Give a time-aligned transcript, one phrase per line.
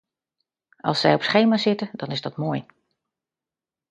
[0.79, 2.65] Als zij op schema zitten, dan is dat mooi.